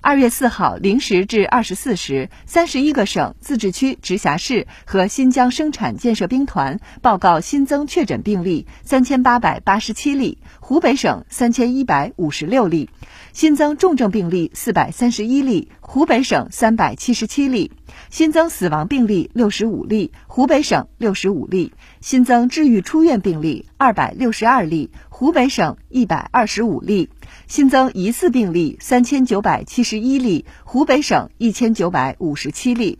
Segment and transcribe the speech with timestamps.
[0.00, 12.90] 二月四号零时至二十四时，三十一个省、自治区、直辖市和新疆生产建设兵团报告新增确诊病例三千八百八十七例，湖北省三千一百五十六例，
[13.32, 17.72] 新增重症病例四百三十一例，湖北省三百七十七例，
[18.08, 27.10] 新增死亡病例六十五例，湖北省六十五例，新增治愈出院病例二百六十二例，湖北省一百二十五例。
[27.48, 32.98] 新增疑似病例三千九百七十一例，湖北省一千九百五十七例。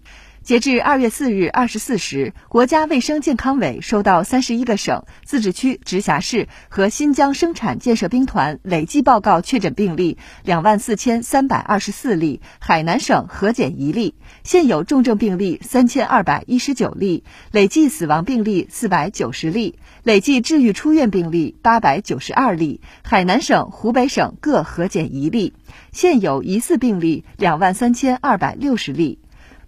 [0.48, 14.14] 截至二月四日二十四时，国家卫生健康委收到三十一个省、自治区、直辖市和新疆生产建设兵团累计报告确诊病例两万四千三百二十四例，海南省核检一例。
[14.42, 22.80] 现有重症病例三千二百一十九例，累计死亡病例四百九十例，累计治愈出院病例八百九十二例。
[23.02, 25.52] 海南省、湖北省各核检一例。
[25.92, 29.18] 现有疑似病例两万三千二百六十例。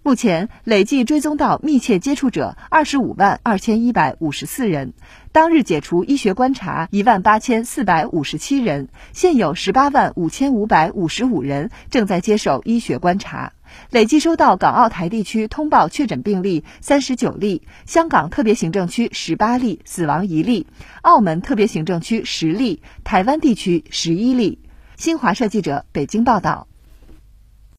[0.03, 4.93] 目前累计追踪到密切接触者二十五万二千一百五十四人，
[5.31, 13.53] 当日解除医学观察一万八千四百五十七人，现有十八万五千五百五十五人正在接受医学观察。
[13.91, 20.65] 累计收到港澳台地区通报确诊病例三十九例，香港特别行政区十八例，死亡一例；
[21.03, 24.57] 澳门特别行政区十例，台湾地区十一例。
[24.97, 26.67] 新华社记者北京报道。